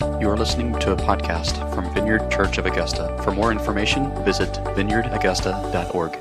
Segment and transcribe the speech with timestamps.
[0.00, 3.16] You are listening to a podcast from Vineyard Church of Augusta.
[3.22, 6.20] For more information, visit vineyardaugusta.org.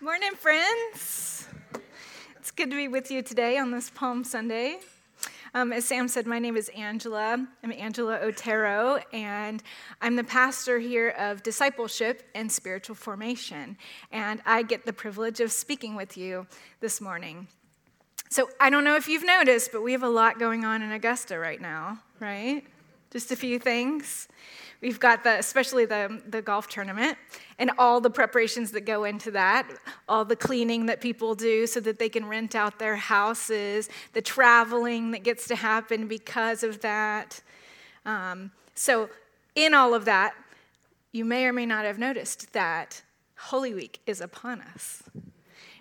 [0.00, 1.48] Morning, friends.
[2.36, 4.78] It's good to be with you today on this Palm Sunday.
[5.54, 7.44] Um, as Sam said, my name is Angela.
[7.64, 9.60] I'm Angela Otero, and
[10.00, 13.76] I'm the pastor here of discipleship and spiritual formation.
[14.12, 16.46] And I get the privilege of speaking with you
[16.78, 17.48] this morning.
[18.32, 20.90] So I don't know if you've noticed, but we have a lot going on in
[20.90, 22.64] Augusta right now, right?
[23.10, 24.26] Just a few things.
[24.80, 27.18] We've got the, especially the, the golf tournament
[27.58, 29.68] and all the preparations that go into that,
[30.08, 34.22] all the cleaning that people do so that they can rent out their houses, the
[34.22, 37.42] traveling that gets to happen because of that.
[38.06, 39.10] Um, so,
[39.54, 40.32] in all of that,
[41.12, 43.02] you may or may not have noticed that
[43.36, 45.02] Holy Week is upon us.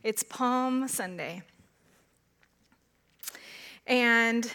[0.03, 1.43] It's Palm Sunday.
[3.91, 4.49] And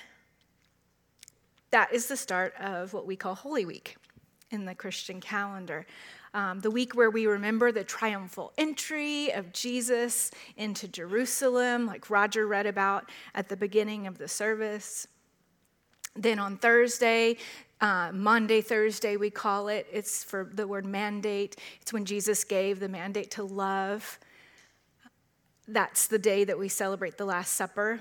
[1.70, 3.98] that is the start of what we call Holy Week
[4.50, 5.84] in the Christian calendar.
[6.32, 12.46] Um, the week where we remember the triumphal entry of Jesus into Jerusalem, like Roger
[12.46, 15.06] read about at the beginning of the service.
[16.14, 17.36] Then on Thursday,
[17.82, 19.86] uh, Maundy, Thursday, we call it.
[19.92, 21.56] It's for the word mandate.
[21.82, 24.18] It's when Jesus gave the mandate to love.
[25.68, 28.00] That's the day that we celebrate the Last Supper,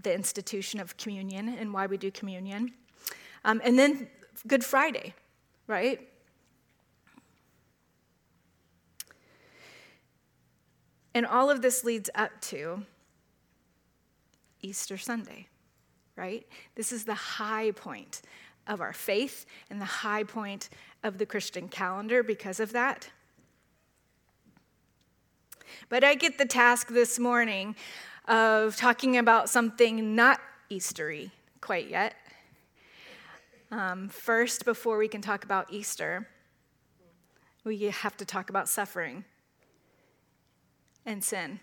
[0.00, 2.72] the institution of communion and why we do communion.
[3.44, 4.08] Um, and then
[4.46, 5.14] Good Friday,
[5.66, 6.08] right?
[11.14, 12.84] And all of this leads up to
[14.62, 15.48] Easter Sunday,
[16.16, 16.46] right?
[16.74, 18.22] This is the high point
[18.66, 20.70] of our faith and the high point
[21.02, 23.10] of the Christian calendar because of that.
[25.88, 27.74] But I get the task this morning
[28.26, 32.14] of talking about something not Eastery quite yet.
[33.70, 36.28] Um, first, before we can talk about Easter,
[37.64, 39.24] we have to talk about suffering
[41.06, 41.60] and sin.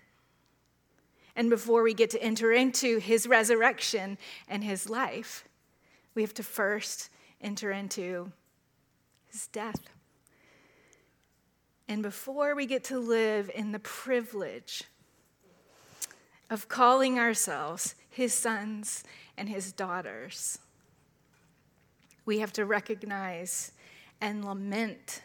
[1.35, 4.17] And before we get to enter into his resurrection
[4.47, 5.47] and his life,
[6.15, 7.09] we have to first
[7.41, 8.31] enter into
[9.27, 9.89] his death.
[11.87, 14.83] And before we get to live in the privilege
[16.49, 19.03] of calling ourselves his sons
[19.37, 20.59] and his daughters,
[22.25, 23.71] we have to recognize
[24.21, 25.21] and lament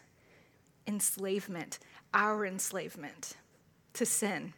[0.87, 1.79] enslavement,
[2.13, 3.35] our enslavement
[3.95, 4.53] to sin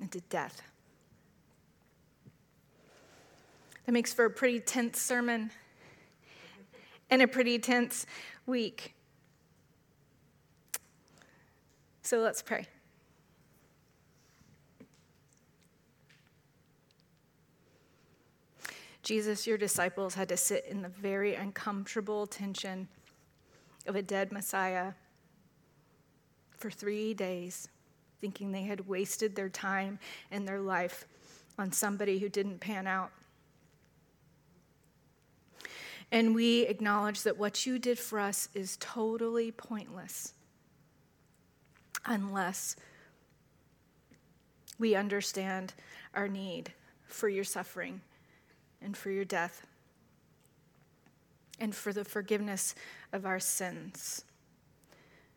[0.00, 0.62] and to death.
[3.86, 5.50] That makes for a pretty tense sermon
[7.10, 8.06] and a pretty tense
[8.46, 8.94] week.
[12.02, 12.66] So let's pray.
[19.02, 22.88] Jesus, your disciples had to sit in the very uncomfortable tension
[23.86, 24.92] of a dead Messiah
[26.58, 27.68] for three days,
[28.20, 29.98] thinking they had wasted their time
[30.30, 31.06] and their life
[31.58, 33.10] on somebody who didn't pan out.
[36.12, 40.34] And we acknowledge that what you did for us is totally pointless
[42.04, 42.76] unless
[44.78, 45.72] we understand
[46.14, 46.72] our need
[47.06, 48.00] for your suffering
[48.82, 49.66] and for your death
[51.58, 52.74] and for the forgiveness
[53.12, 54.24] of our sins,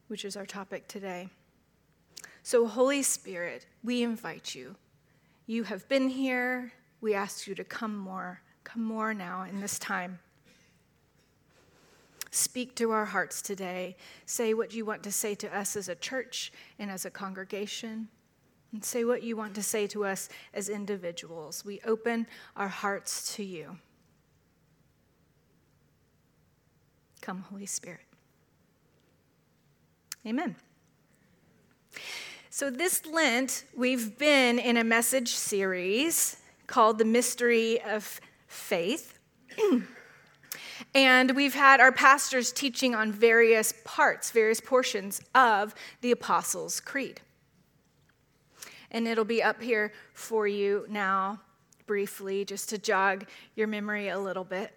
[0.08, 1.30] which is our topic today.
[2.44, 4.76] So, Holy Spirit, we invite you.
[5.46, 6.74] You have been here.
[7.02, 10.20] We ask you to come more, come more now in this time.
[12.32, 13.96] Speak to our hearts today.
[14.26, 18.08] Say what you want to say to us as a church and as a congregation.
[18.74, 21.64] And say what you want to say to us as individuals.
[21.64, 22.26] We open
[22.56, 23.78] our hearts to you.
[27.22, 28.02] Come, Holy Spirit.
[30.26, 30.56] Amen.
[32.50, 39.20] So, this Lent, we've been in a message series called The Mystery of Faith.
[40.96, 47.22] and we've had our pastors teaching on various parts, various portions of the Apostles' Creed
[48.94, 51.42] and it'll be up here for you now,
[51.88, 53.26] briefly, just to jog
[53.56, 54.72] your memory a little bit.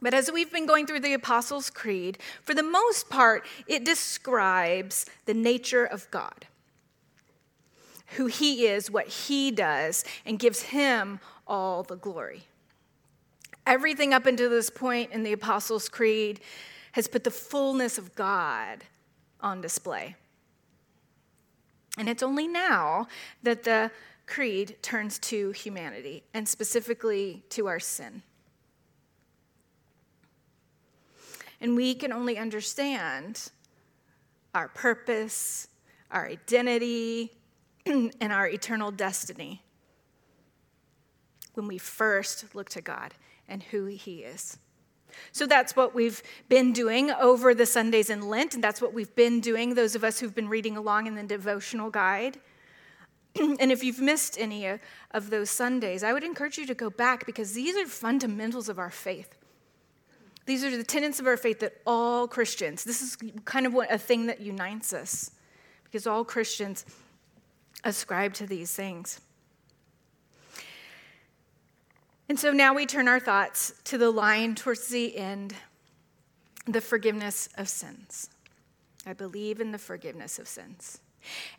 [0.00, 5.06] But as we've been going through the Apostles' Creed, for the most part, it describes
[5.26, 6.46] the nature of God,
[8.16, 12.44] who He is, what He does, and gives Him all the glory.
[13.66, 16.40] Everything up until this point in the Apostles' Creed
[16.92, 18.84] has put the fullness of God
[19.40, 20.14] on display.
[21.98, 23.08] And it's only now
[23.42, 23.90] that the
[24.26, 28.22] creed turns to humanity and specifically to our sin.
[31.60, 33.50] And we can only understand
[34.54, 35.68] our purpose,
[36.10, 37.32] our identity,
[37.86, 39.62] and our eternal destiny
[41.54, 43.14] when we first look to God
[43.48, 44.58] and who He is.
[45.32, 49.14] So that's what we've been doing over the Sundays in Lent, and that's what we've
[49.14, 52.38] been doing, those of us who've been reading along in the devotional guide.
[53.36, 54.78] and if you've missed any uh,
[55.12, 58.78] of those Sundays, I would encourage you to go back because these are fundamentals of
[58.78, 59.34] our faith.
[60.46, 63.92] These are the tenets of our faith that all Christians, this is kind of what,
[63.92, 65.32] a thing that unites us
[65.84, 66.86] because all Christians
[67.84, 69.20] ascribe to these things.
[72.28, 75.54] And so now we turn our thoughts to the line towards the end
[76.66, 78.28] the forgiveness of sins.
[79.06, 81.00] I believe in the forgiveness of sins.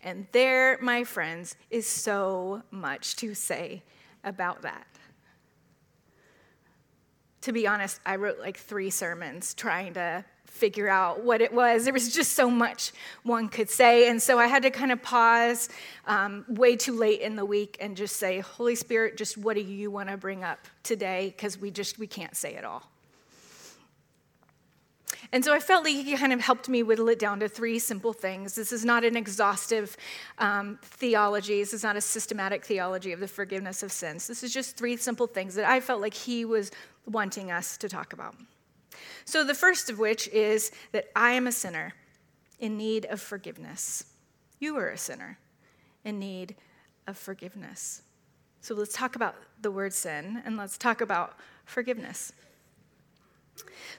[0.03, 3.81] And there, my friends, is so much to say
[4.23, 4.85] about that.
[7.41, 11.85] To be honest, I wrote like three sermons trying to figure out what it was.
[11.85, 12.91] There was just so much
[13.23, 14.09] one could say.
[14.09, 15.69] And so I had to kind of pause
[16.05, 19.61] um, way too late in the week and just say, Holy Spirit, just what do
[19.61, 21.33] you want to bring up today?
[21.35, 22.89] Because we just, we can't say it all.
[25.31, 27.77] And so I felt like he kind of helped me whittle it down to three
[27.77, 28.55] simple things.
[28.55, 29.95] This is not an exhaustive
[30.39, 31.59] um, theology.
[31.59, 34.27] This is not a systematic theology of the forgiveness of sins.
[34.27, 36.71] This is just three simple things that I felt like he was
[37.05, 38.35] wanting us to talk about.
[39.25, 41.93] So, the first of which is that I am a sinner
[42.59, 44.05] in need of forgiveness.
[44.59, 45.37] You are a sinner
[46.03, 46.55] in need
[47.07, 48.01] of forgiveness.
[48.61, 52.33] So, let's talk about the word sin and let's talk about forgiveness.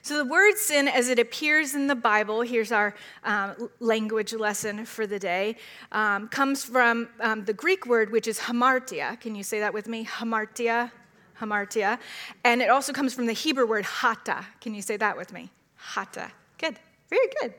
[0.01, 4.85] So, the word sin, as it appears in the Bible, here's our um, language lesson
[4.85, 5.57] for the day,
[5.91, 9.19] um, comes from um, the Greek word, which is hamartia.
[9.19, 10.05] Can you say that with me?
[10.05, 10.91] Hamartia
[11.41, 11.99] hamartia.
[12.43, 14.45] And it also comes from the Hebrew word hata.
[14.61, 15.51] Can you say that with me?
[15.75, 16.31] Hata.
[16.57, 16.77] Good.
[17.09, 17.53] Very good.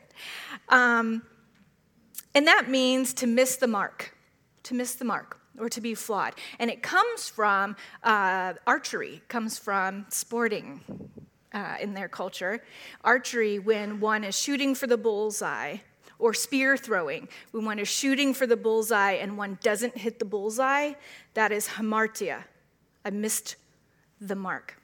[0.69, 1.23] Um,
[2.35, 4.17] and that means to miss the mark,
[4.63, 6.35] to miss the mark or to be flawed.
[6.59, 10.81] And it comes from uh, archery, comes from sporting
[11.53, 12.63] uh, in their culture.
[13.05, 15.79] Archery, when one is shooting for the bullseye,
[16.19, 20.25] or spear throwing, when one is shooting for the bullseye and one doesn't hit the
[20.25, 20.93] bullseye,
[21.35, 22.45] that is hamartia.
[23.05, 23.57] I missed
[24.23, 24.77] the mark.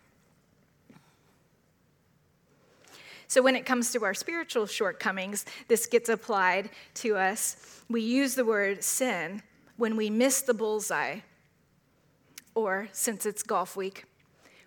[3.29, 7.83] So, when it comes to our spiritual shortcomings, this gets applied to us.
[7.89, 9.43] We use the word sin
[9.77, 11.21] when we miss the bullseye,
[12.55, 14.05] or since it's golf week,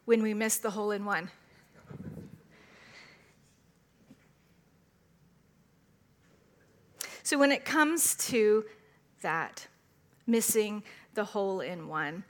[0.05, 1.31] when we miss the hole in one.
[7.23, 8.63] So, when it comes to
[9.21, 9.67] that,
[10.27, 10.83] missing
[11.15, 12.23] the hole in one,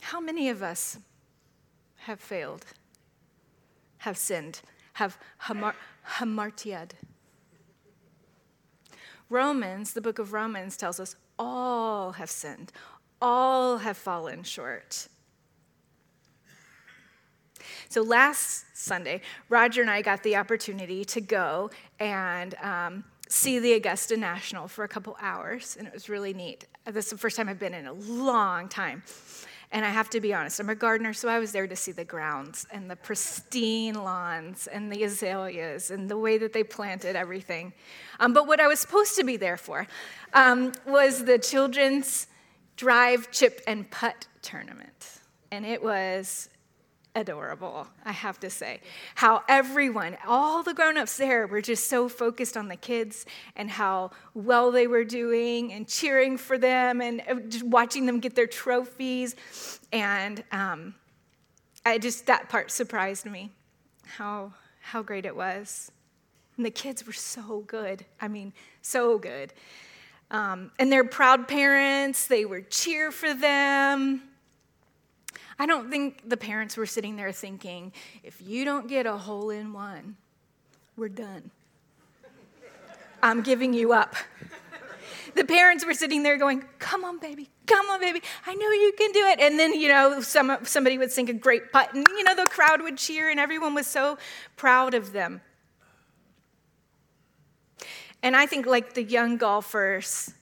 [0.00, 0.98] how many of us
[2.06, 2.64] have failed,
[3.98, 4.60] have sinned,
[4.94, 5.76] have hamar-
[6.18, 6.90] hamartiad.
[9.28, 12.72] Romans, the book of Romans tells us all have sinned,
[13.20, 15.08] all have fallen short.
[17.88, 21.70] So last Sunday, Roger and I got the opportunity to go
[22.00, 26.66] and um, see the Augusta National for a couple hours, and it was really neat.
[26.86, 29.02] This is the first time I've been in a long time.
[29.72, 31.92] And I have to be honest, I'm a gardener, so I was there to see
[31.92, 37.16] the grounds and the pristine lawns and the azaleas and the way that they planted
[37.16, 37.72] everything.
[38.20, 39.86] Um, but what I was supposed to be there for
[40.34, 42.26] um, was the children's
[42.76, 45.20] drive, chip, and putt tournament.
[45.50, 46.50] And it was
[47.14, 48.80] adorable, I have to say.
[49.14, 53.26] How everyone, all the grown-ups there were just so focused on the kids
[53.56, 58.20] and how well they were doing and cheering for them and uh, just watching them
[58.20, 59.36] get their trophies.
[59.92, 60.94] And um,
[61.84, 63.50] I just, that part surprised me,
[64.04, 65.92] how, how great it was.
[66.56, 68.04] And the kids were so good.
[68.20, 69.52] I mean, so good.
[70.30, 74.22] Um, and their proud parents, they would cheer for them.
[75.58, 77.92] I don't think the parents were sitting there thinking,
[78.22, 80.16] if you don't get a hole in one,
[80.96, 81.50] we're done.
[83.22, 84.14] I'm giving you up.
[85.34, 88.92] The parents were sitting there going, Come on, baby, come on, baby, I know you
[88.98, 89.40] can do it.
[89.40, 92.46] And then, you know, some, somebody would sink a great putt, and, you know, the
[92.46, 94.18] crowd would cheer, and everyone was so
[94.56, 95.40] proud of them.
[98.22, 100.32] And I think, like the young golfers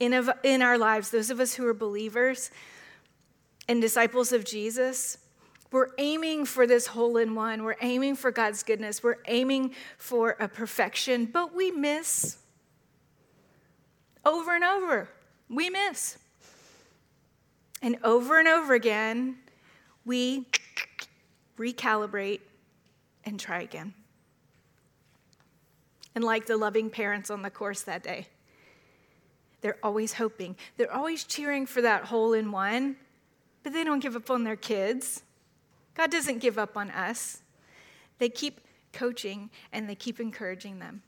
[0.00, 2.50] in, in our lives, those of us who are believers,
[3.70, 5.16] and disciples of Jesus,
[5.70, 7.62] we're aiming for this hole in one.
[7.62, 9.00] We're aiming for God's goodness.
[9.00, 12.38] We're aiming for a perfection, but we miss
[14.24, 15.08] over and over.
[15.48, 16.18] We miss.
[17.80, 19.36] And over and over again,
[20.04, 20.46] we
[21.56, 22.40] recalibrate
[23.24, 23.94] and try again.
[26.16, 28.26] And like the loving parents on the course that day,
[29.60, 30.56] they're always hoping.
[30.76, 32.96] They're always cheering for that hole in one,
[33.62, 35.22] but they don't give up on their kids.
[35.94, 37.42] God doesn't give up on us.
[38.18, 38.60] They keep
[38.92, 41.02] coaching and they keep encouraging them.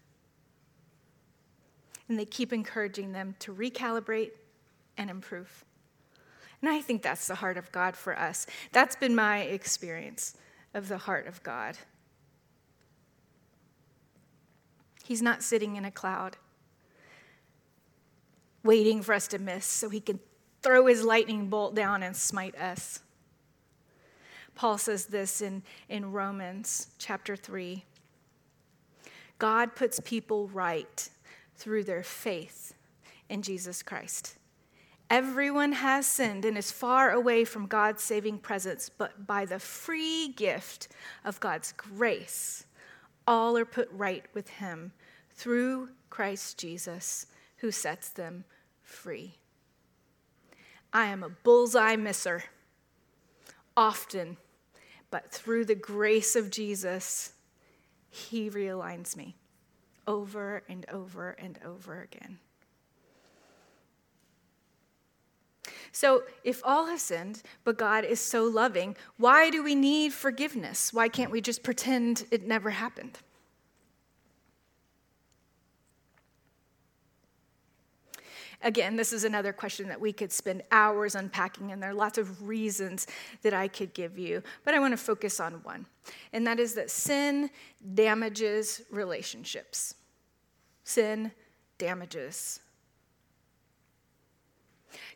[2.08, 4.32] And they keep encouraging them to recalibrate
[4.98, 5.64] and improve.
[6.60, 8.46] And I think that's the heart of God for us.
[8.70, 10.36] That's been my experience
[10.74, 11.76] of the heart of God.
[15.04, 16.36] He's not sitting in a cloud
[18.64, 20.20] waiting for us to miss so he can
[20.62, 23.00] throw his lightning bolt down and smite us.
[24.54, 27.84] Paul says this in, in Romans chapter 3
[29.38, 31.10] God puts people right
[31.56, 32.74] through their faith
[33.28, 34.36] in Jesus Christ.
[35.10, 40.28] Everyone has sinned and is far away from God's saving presence, but by the free
[40.28, 40.88] gift
[41.24, 42.64] of God's grace,
[43.26, 44.92] all are put right with Him
[45.34, 47.26] through Christ Jesus,
[47.56, 48.44] who sets them
[48.80, 49.34] free.
[50.92, 52.44] I am a bullseye misser,
[53.76, 54.36] often,
[55.10, 57.32] but through the grace of Jesus,
[58.10, 59.36] He realigns me
[60.06, 62.38] over and over and over again.
[65.92, 70.92] So, if all have sinned, but God is so loving, why do we need forgiveness?
[70.92, 73.18] Why can't we just pretend it never happened?
[78.62, 82.18] Again, this is another question that we could spend hours unpacking, and there are lots
[82.18, 83.06] of reasons
[83.42, 85.86] that I could give you, but I want to focus on one,
[86.32, 87.50] and that is that sin
[87.94, 89.94] damages relationships.
[90.84, 91.32] Sin
[91.78, 92.60] damages.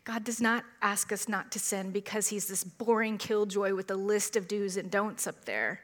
[0.03, 3.95] God does not ask us not to sin because he's this boring killjoy with a
[3.95, 5.81] list of do's and don'ts up there.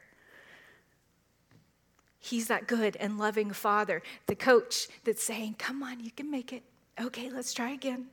[2.18, 6.52] He's that good and loving father, the coach that's saying, Come on, you can make
[6.52, 6.62] it.
[7.00, 8.06] Okay, let's try again.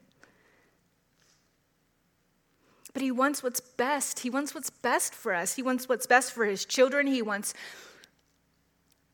[2.94, 4.20] But he wants what's best.
[4.20, 5.56] He wants what's best for us.
[5.56, 7.08] He wants what's best for his children.
[7.08, 7.54] He wants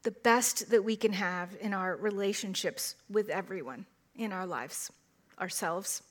[0.03, 4.91] the best that we can have in our relationships with everyone in our lives
[5.39, 6.01] ourselves,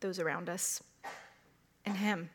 [0.00, 0.82] those around us,
[1.84, 2.30] and him.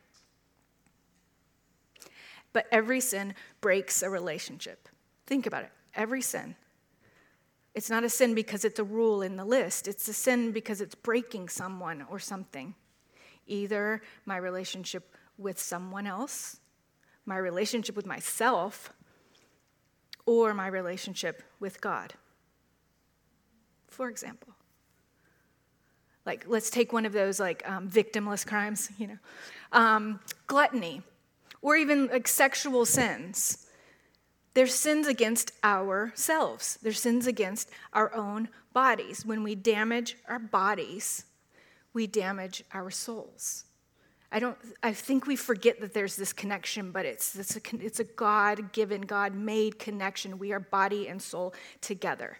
[2.52, 4.88] But every sin breaks a relationship.
[5.26, 5.70] Think about it.
[5.94, 6.54] Every sin
[7.74, 10.80] it's not a sin because it's a rule in the list, it's a sin because
[10.80, 12.74] it's breaking someone or something.
[13.46, 16.60] Either my relationship with someone else,
[17.24, 18.92] my relationship with myself,
[20.26, 22.14] or my relationship with God.
[23.88, 24.54] For example,
[26.24, 29.18] like let's take one of those like um, victimless crimes, you know,
[29.72, 31.02] um, gluttony,
[31.62, 33.66] or even like sexual sins.
[34.54, 36.78] They're sins against ourselves.
[36.82, 39.24] They're sins against our own bodies.
[39.24, 41.24] When we damage our bodies,
[41.94, 43.64] we damage our souls.
[44.30, 48.00] I don't I think we forget that there's this connection, but it's it's a, it's
[48.00, 50.38] a God-given, God-made connection.
[50.38, 52.38] We are body and soul together.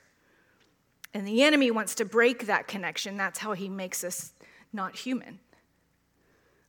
[1.15, 3.19] And the enemy wants to break that connection.
[3.19, 4.33] That's how he makes us
[4.73, 5.41] not human,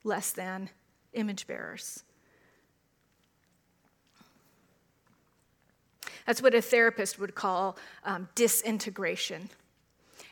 [0.04, 0.70] less than
[1.14, 2.04] image bearers.
[6.26, 9.50] That's what a therapist would call um, disintegration.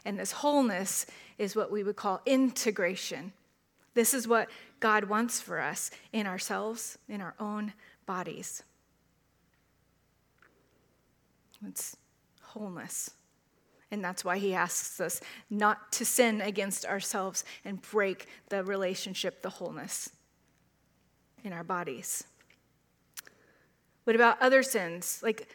[0.05, 1.05] And this wholeness
[1.37, 3.33] is what we would call integration.
[3.93, 7.73] This is what God wants for us in ourselves, in our own
[8.05, 8.63] bodies.
[11.67, 11.95] It's
[12.41, 13.11] wholeness.
[13.91, 15.19] And that's why he asks us
[15.49, 20.09] not to sin against ourselves and break the relationship, the wholeness
[21.43, 22.23] in our bodies.
[24.05, 25.19] What about other sins?
[25.21, 25.47] Like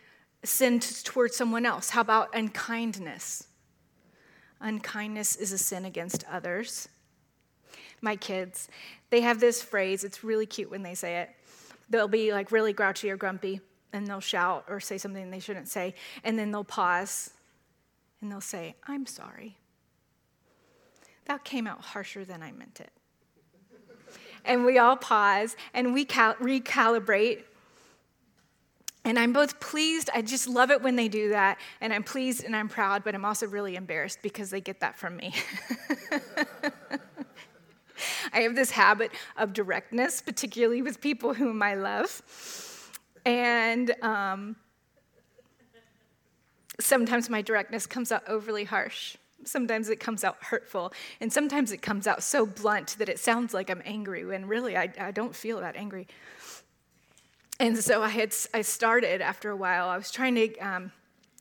[0.47, 1.91] sin towards someone else?
[1.91, 3.47] How about unkindness?
[4.61, 6.89] Unkindness is a sin against others.
[8.01, 8.69] My kids,
[9.11, 11.31] they have this phrase, it's really cute when they say it.
[11.89, 13.61] They'll be like really grouchy or grumpy,
[13.93, 17.31] and they'll shout or say something they shouldn't say, and then they'll pause
[18.21, 19.57] and they'll say, I'm sorry.
[21.27, 22.91] That came out harsher than I meant it.
[24.45, 27.43] and we all pause and we cal- recalibrate
[29.07, 32.43] and I'm both pleased, I just love it when they do that, and I'm pleased
[32.43, 35.33] and I'm proud, but I'm also really embarrassed because they get that from me.
[38.33, 42.21] I have this habit of directness, particularly with people whom I love.
[43.25, 44.57] And um,
[46.81, 49.17] sometimes my directness comes out overly harsh.
[49.45, 50.93] Sometimes it comes out hurtful.
[51.21, 54.77] And sometimes it comes out so blunt that it sounds like I'm angry when really
[54.77, 56.09] I, I don't feel that angry
[57.59, 59.89] and so I had I started after a while.
[59.89, 60.93] I was trying to um,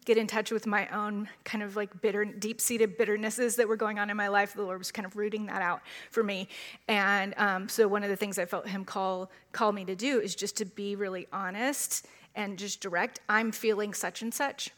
[0.05, 3.75] get in touch with my own kind of like bitter, deep seated bitternesses that were
[3.75, 4.53] going on in my life.
[4.53, 5.81] The Lord was kind of rooting that out
[6.11, 6.47] for me.
[6.87, 10.21] And um, so one of the things I felt Him call, call me to do
[10.21, 12.05] is just to be really honest
[12.35, 13.19] and just direct.
[13.27, 14.69] I'm feeling such and such.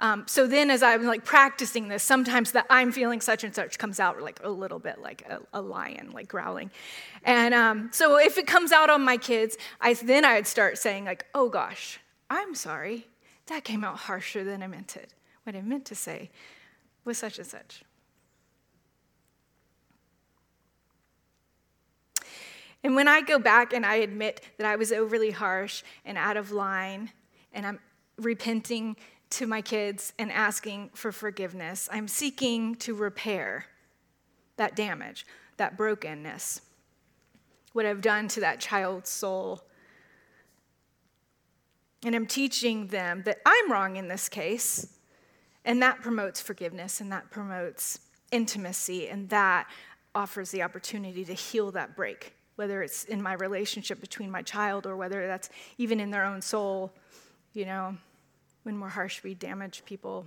[0.00, 3.78] Um, so then, as I'm like practicing this, sometimes the I'm feeling such and such
[3.78, 6.70] comes out like a little bit like a, a lion, like growling.
[7.24, 11.04] And um, so if it comes out on my kids, I then I'd start saying
[11.04, 11.98] like, "Oh gosh,
[12.30, 13.08] I'm sorry.
[13.46, 15.14] That came out harsher than I meant it.
[15.42, 16.30] What I meant to say
[17.04, 17.82] was such and such."
[22.84, 26.36] And when I go back and I admit that I was overly harsh and out
[26.36, 27.10] of line,
[27.52, 27.80] and I'm
[28.16, 28.96] repenting
[29.30, 31.88] to my kids and asking for forgiveness.
[31.92, 33.66] I'm seeking to repair
[34.56, 36.62] that damage, that brokenness,
[37.72, 39.62] what I've done to that child's soul.
[42.04, 44.98] And I'm teaching them that I'm wrong in this case,
[45.64, 48.00] and that promotes forgiveness and that promotes
[48.32, 49.68] intimacy, and that
[50.14, 54.86] offers the opportunity to heal that break, whether it's in my relationship between my child
[54.86, 56.92] or whether that's even in their own soul,
[57.52, 57.96] you know
[58.68, 60.26] when we're harsh, we damage people.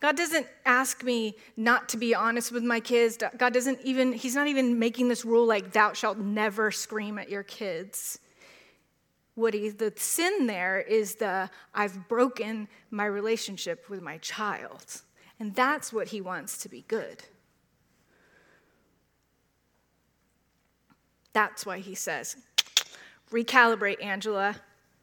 [0.00, 3.16] God doesn't ask me not to be honest with my kids.
[3.38, 7.30] God doesn't even, He's not even making this rule like, thou shalt never scream at
[7.30, 8.18] your kids.
[9.34, 15.00] What he, the sin there is the, I've broken my relationship with my child.
[15.40, 17.22] And that's what He wants to be good.
[21.32, 22.36] That's why He says,
[23.30, 24.56] recalibrate, Angela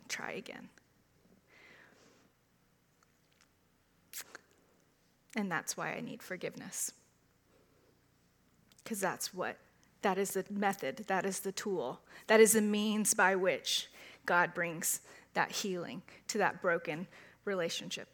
[0.10, 0.70] try again.
[5.36, 6.92] And that's why I need forgiveness.
[8.84, 9.58] Because that's what,
[10.01, 13.89] that is the method, that is the tool, that is the means by which
[14.25, 15.01] God brings
[15.33, 17.07] that healing to that broken
[17.46, 18.07] relationship.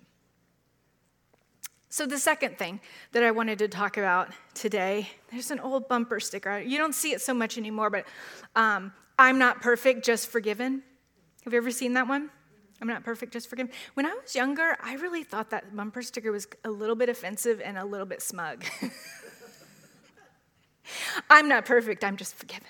[1.90, 2.82] So, the second thing
[3.14, 6.60] that I wanted to talk about today, there's an old bumper sticker.
[6.60, 8.06] You don't see it so much anymore, but
[8.54, 10.84] um, I'm not perfect, just forgiven.
[11.46, 12.32] Have you ever seen that one?
[12.82, 13.74] I'm not perfect, just forgive me.
[13.94, 17.62] When I was younger, I really thought that bumper sticker was a little bit offensive
[17.64, 18.66] and a little bit smug.
[21.30, 22.68] I'm not perfect, I'm just forgiven.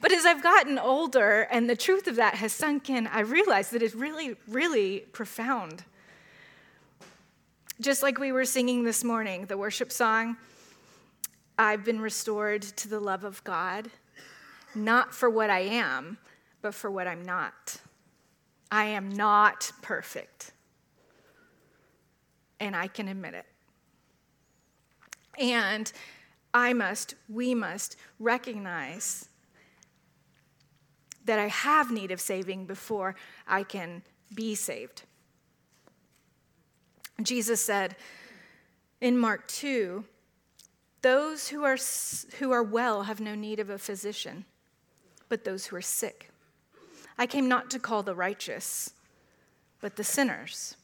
[0.00, 3.70] But as I've gotten older and the truth of that has sunk in, I realize
[3.70, 5.84] that it's really, really profound.
[7.80, 10.36] Just like we were singing this morning, the worship song,
[11.56, 13.90] I've been restored to the love of God,
[14.74, 16.18] not for what I am,
[16.62, 17.78] but for what I'm not.
[18.70, 20.52] I am not perfect.
[22.58, 23.46] And I can admit it.
[25.38, 25.90] And
[26.52, 29.28] I must, we must recognize
[31.24, 33.14] that I have need of saving before
[33.46, 34.02] I can
[34.34, 35.02] be saved.
[37.22, 37.96] Jesus said
[39.00, 40.04] in Mark 2
[41.02, 41.78] those who are,
[42.38, 44.44] who are well have no need of a physician,
[45.28, 46.30] but those who are sick.
[47.20, 48.94] I came not to call the righteous,
[49.82, 50.74] but the sinners.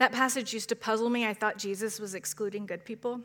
[0.00, 1.24] That passage used to puzzle me.
[1.24, 3.20] I thought Jesus was excluding good people,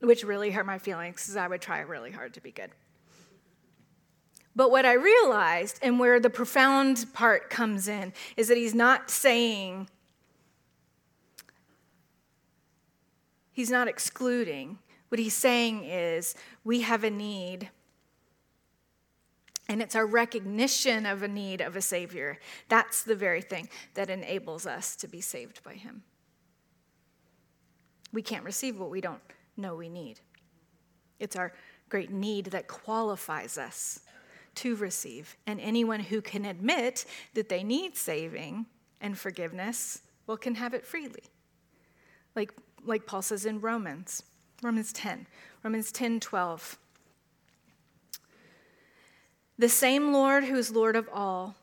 [0.00, 2.70] which really hurt my feelings because I would try really hard to be good.
[4.54, 9.10] But what I realized, and where the profound part comes in, is that he's not
[9.10, 9.88] saying,
[13.52, 14.80] he's not excluding.
[15.08, 17.70] What he's saying is, we have a need
[19.68, 22.38] and it's our recognition of a need of a Savior.
[22.68, 26.02] That's the very thing that enables us to be saved by Him.
[28.12, 29.20] We can't receive what we don't
[29.56, 30.20] know we need.
[31.18, 31.52] It's our
[31.88, 34.00] great need that qualifies us
[34.56, 35.36] to receive.
[35.46, 38.66] And anyone who can admit that they need saving
[39.00, 41.22] and forgiveness, well, can have it freely.
[42.34, 42.52] Like,
[42.84, 44.22] like Paul says in Romans,
[44.62, 45.26] Romans 10,
[45.62, 46.78] Romans 10 12.
[49.58, 51.56] The same Lord who is Lord of all,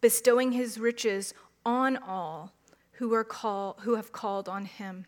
[0.00, 2.52] bestowing his riches on all
[2.92, 5.04] who, are call, who have called on him.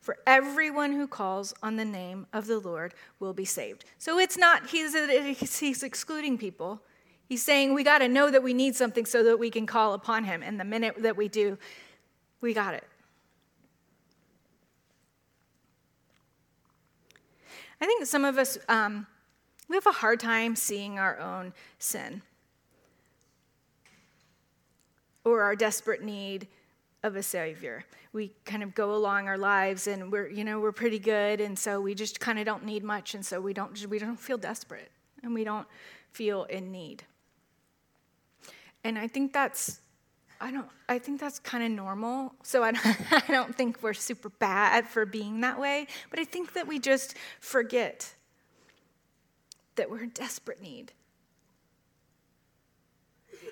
[0.00, 3.84] For everyone who calls on the name of the Lord will be saved.
[3.98, 4.94] So it's not, he's,
[5.60, 6.82] he's excluding people.
[7.28, 9.94] He's saying we got to know that we need something so that we can call
[9.94, 10.42] upon him.
[10.42, 11.56] And the minute that we do,
[12.40, 12.84] we got it.
[17.80, 19.06] I think some of us um,
[19.72, 22.20] we have a hard time seeing our own sin
[25.24, 26.46] or our desperate need
[27.02, 27.82] of a savior.
[28.12, 31.58] We kind of go along our lives and we're, you know, we're pretty good and
[31.58, 34.36] so we just kind of don't need much and so we don't we don't feel
[34.36, 34.90] desperate
[35.22, 35.66] and we don't
[36.10, 37.04] feel in need.
[38.84, 39.80] And I think that's
[40.38, 42.34] I don't I think that's kind of normal.
[42.42, 46.24] So I don't, I don't think we're super bad for being that way, but I
[46.24, 48.14] think that we just forget
[49.76, 50.92] that we're in desperate need.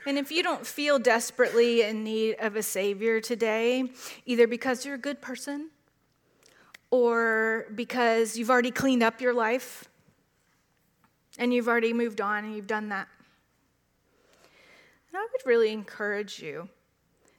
[0.06, 3.90] And if you don't feel desperately in need of a Savior today,
[4.24, 5.70] either because you're a good person
[6.90, 9.88] or because you've already cleaned up your life
[11.38, 13.08] and you've already moved on and you've done that,
[15.14, 16.68] I would really encourage you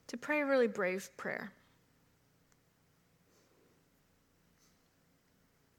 [0.08, 1.52] to pray a really brave prayer.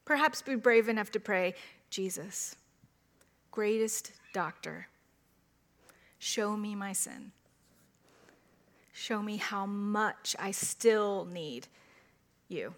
[0.05, 1.55] Perhaps be brave enough to pray,
[1.91, 2.57] Jesus,
[3.53, 4.89] greatest doctor,
[6.19, 7.31] show me my sin.
[8.93, 11.69] Show me how much I still need
[12.49, 12.75] you.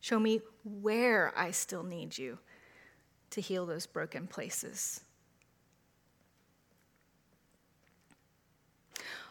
[0.00, 2.38] Show me where I still need you
[3.30, 5.00] to heal those broken places.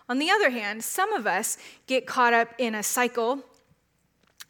[0.07, 3.39] On the other hand, some of us get caught up in a cycle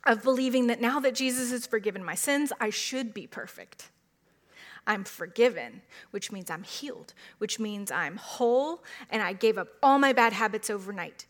[0.05, 3.89] of believing that now that Jesus has forgiven my sins, I should be perfect.
[4.89, 9.99] I'm forgiven, which means I'm healed, which means I'm whole, and I gave up all
[9.99, 11.28] my bad habits overnight.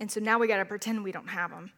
[0.00, 1.72] And so now we got to pretend we don't have them.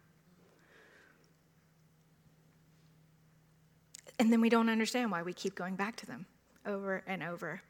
[4.20, 6.26] And then we don't understand why we keep going back to them
[6.64, 7.62] over and over.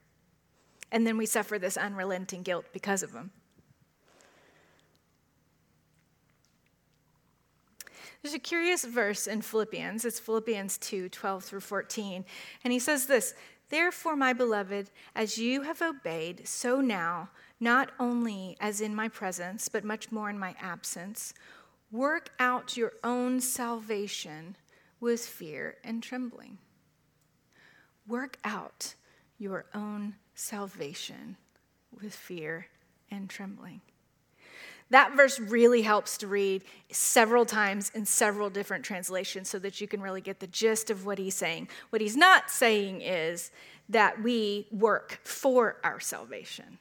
[0.92, 3.31] And then we suffer this unrelenting guilt because of them.
[8.24, 10.07] There's a curious verse in Philippians.
[10.07, 12.24] It's Philippians 2 12 through 14.
[12.64, 13.35] And he says this
[13.74, 19.68] Therefore, my beloved, as you have obeyed, so now, not only as in my presence,
[19.68, 21.34] but much more in my absence,
[21.90, 24.56] work out your own salvation
[25.00, 26.58] with fear and trembling.
[28.06, 28.94] Work out
[29.38, 31.37] your own salvation
[32.00, 32.68] with fear
[33.10, 33.80] and trembling.
[34.90, 39.88] That verse really helps to read several times in several different translations so that you
[39.88, 41.68] can really get the gist of what he's saying.
[41.90, 43.51] What he's not saying is
[43.88, 46.79] that we work for our salvation.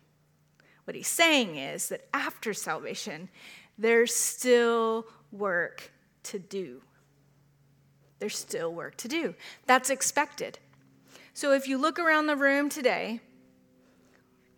[0.84, 3.30] What he's saying is that after salvation,
[3.78, 5.92] there's still work
[6.24, 6.82] to do.
[8.20, 9.34] There's still work to do.
[9.66, 10.60] That's expected.
[11.34, 13.22] So if you look around the room today,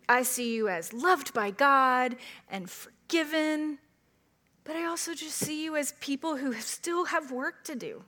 [0.08, 2.16] I see you as loved by God
[2.48, 7.74] and forgiven, but I also just see you as people who still have work to
[7.74, 8.02] do.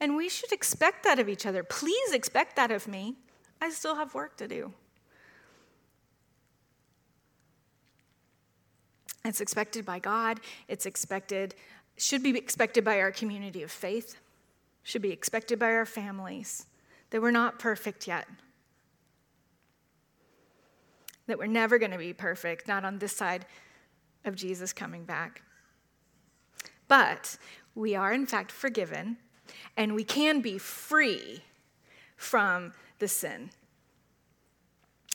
[0.00, 1.62] And we should expect that of each other.
[1.62, 3.14] Please expect that of me.
[3.60, 4.72] I still have work to do.
[9.24, 11.54] It's expected by God, it's expected,
[11.96, 14.16] should be expected by our community of faith,
[14.82, 16.66] should be expected by our families,
[17.08, 18.26] that we're not perfect yet
[21.26, 23.46] that we're never going to be perfect, not on this side
[24.24, 25.42] of Jesus coming back.
[26.88, 27.36] But
[27.74, 29.16] we are, in fact, forgiven,
[29.76, 31.42] and we can be free
[32.16, 33.50] from the sin.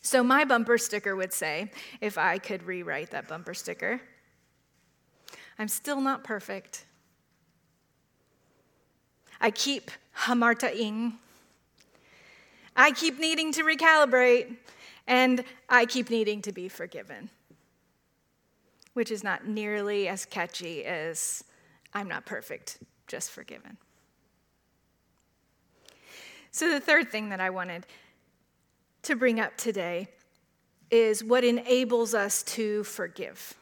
[0.01, 4.01] So, my bumper sticker would say, if I could rewrite that bumper sticker,
[5.57, 6.85] I'm still not perfect.
[9.41, 11.13] I keep hamartaing.
[12.75, 14.55] I keep needing to recalibrate
[15.05, 17.29] and I keep needing to be forgiven,
[18.93, 21.43] which is not nearly as catchy as
[21.93, 23.77] I'm not perfect, just forgiven.
[26.51, 27.85] So, the third thing that I wanted
[29.03, 30.09] to bring up today
[30.91, 33.53] is what enables us to forgive.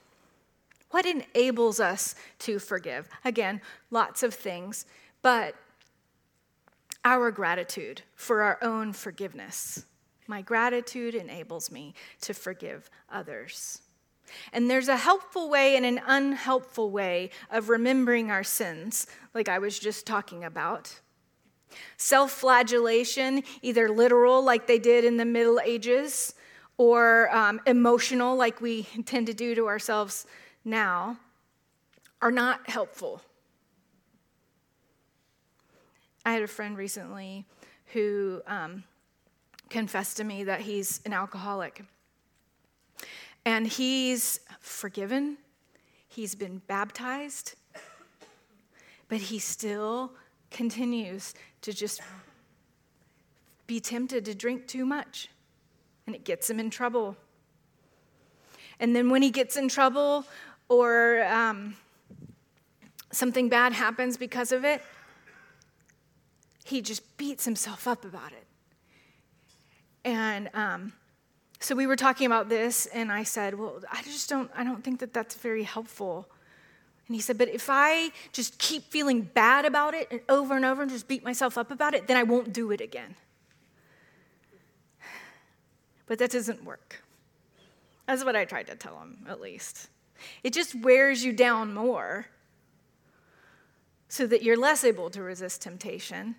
[0.92, 3.10] What enables us to forgive?
[3.26, 3.62] Again,
[3.92, 4.86] lots of things,
[5.22, 5.56] but
[7.04, 9.86] our gratitude for our own forgiveness.
[10.28, 13.82] My gratitude enables me to forgive others.
[14.54, 19.60] And there's a helpful way and an unhelpful way of remembering our sins, like I
[19.60, 21.00] was just talking about.
[21.98, 26.34] Self flagellation, either literal, like they did in the Middle Ages,
[26.78, 30.26] or um, emotional, like we tend to do to ourselves
[30.64, 31.18] now,
[32.22, 33.22] are not helpful.
[36.26, 37.46] I had a friend recently
[37.94, 38.84] who um,
[39.70, 41.84] confessed to me that he's an alcoholic.
[43.48, 45.38] And he's forgiven,
[46.10, 47.56] he's been baptized,
[49.08, 50.12] but he still
[50.52, 52.02] continues to just
[53.66, 55.30] be tempted to drink too much.
[56.06, 57.16] And it gets him in trouble.
[58.82, 60.26] And then when he gets in trouble
[60.68, 61.78] or um,
[63.14, 64.82] something bad happens because of it,
[66.66, 68.46] he just beats himself up about it.
[70.04, 70.92] And um,
[71.60, 74.84] So we were talking about this, and I said, Well, I just don't, I don't
[74.84, 76.28] think that that's very helpful.
[77.08, 80.66] And he said, But if I just keep feeling bad about it and over and
[80.66, 83.16] over and just beat myself up about it, then I won't do it again.
[86.06, 87.04] But that doesn't work.
[88.06, 89.90] That's what I tried to tell him, at least.
[90.44, 92.28] It just wears you down more
[94.08, 96.36] so that you're less able to resist temptation.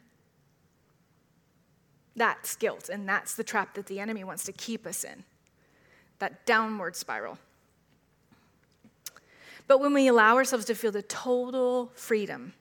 [2.18, 5.22] That's guilt, and that's the trap that the enemy wants to keep us in
[6.18, 7.38] that downward spiral.
[9.68, 12.54] But when we allow ourselves to feel the total freedom,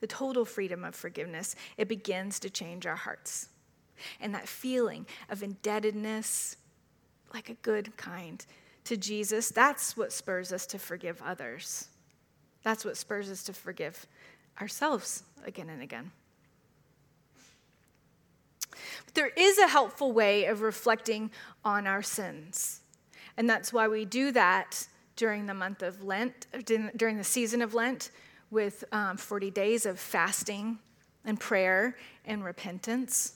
[0.00, 3.48] the total freedom of forgiveness, it begins to change our hearts.
[4.20, 6.56] And that feeling of indebtedness,
[7.32, 8.44] like a good kind,
[8.84, 11.88] to Jesus, that's what spurs us to forgive others.
[12.62, 14.06] That's what spurs us to forgive
[14.60, 16.10] ourselves again and again.
[19.04, 21.30] But there is a helpful way of reflecting
[21.64, 22.80] on our sins.
[23.36, 27.74] And that's why we do that during the month of Lent, during the season of
[27.74, 28.10] Lent,
[28.50, 30.78] with um, 40 days of fasting
[31.24, 33.34] and prayer and repentance.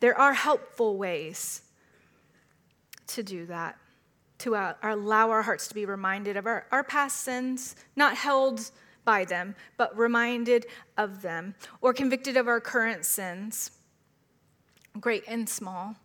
[0.00, 1.62] There are helpful ways
[3.08, 3.78] to do that,
[4.38, 8.70] to uh, allow our hearts to be reminded of our, our past sins, not held
[9.04, 10.66] by them, but reminded
[10.96, 13.70] of them, or convicted of our current sins,
[15.00, 15.96] great and small.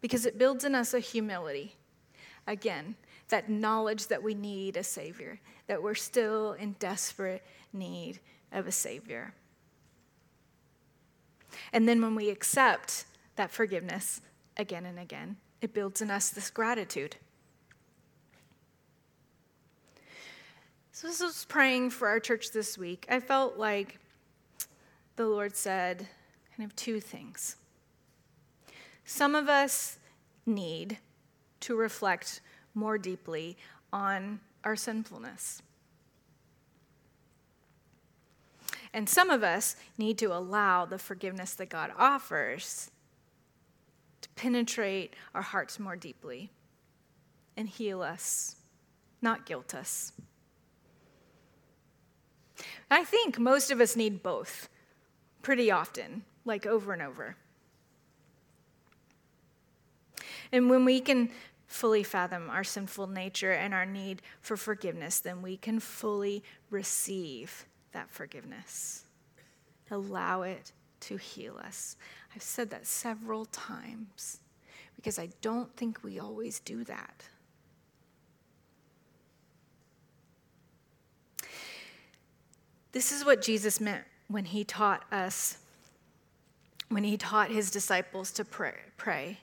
[0.00, 1.76] Because it builds in us a humility.
[2.46, 2.94] Again,
[3.28, 8.20] that knowledge that we need a Savior, that we're still in desperate need
[8.52, 9.32] of a Savior.
[11.72, 14.20] And then when we accept that forgiveness
[14.56, 17.16] again and again, it builds in us this gratitude.
[20.92, 23.98] So, I was praying for our church this week, I felt like
[25.16, 26.08] the Lord said
[26.56, 27.56] kind of two things.
[29.04, 29.98] Some of us
[30.46, 30.98] need
[31.60, 32.40] to reflect
[32.74, 33.56] more deeply
[33.92, 35.62] on our sinfulness.
[38.92, 42.90] And some of us need to allow the forgiveness that God offers
[44.20, 46.50] to penetrate our hearts more deeply
[47.56, 48.56] and heal us,
[49.20, 50.12] not guilt us.
[52.90, 54.68] I think most of us need both
[55.44, 57.36] pretty often, like over and over.
[60.50, 61.30] And when we can
[61.66, 67.66] fully fathom our sinful nature and our need for forgiveness, then we can fully receive
[67.92, 69.04] that forgiveness.
[69.90, 71.96] Allow it to heal us.
[72.34, 74.40] I've said that several times
[74.96, 77.24] because I don't think we always do that.
[82.92, 85.58] This is what Jesus meant when he taught us,
[86.88, 88.74] when he taught his disciples to pray.
[88.96, 89.38] pray.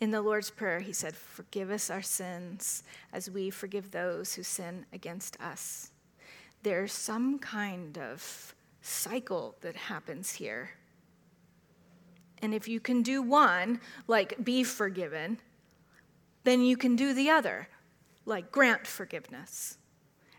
[0.00, 4.42] In the Lord's Prayer, he said, Forgive us our sins as we forgive those who
[4.42, 5.90] sin against us.
[6.62, 10.70] There's some kind of cycle that happens here.
[12.42, 15.38] And if you can do one, like be forgiven,
[16.44, 17.68] then you can do the other,
[18.26, 19.78] like grant forgiveness.